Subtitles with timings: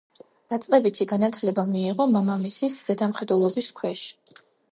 [0.53, 4.09] დაწყებითი განათლება მიიღო მამამისი ზედამხედველობის ქვეშ.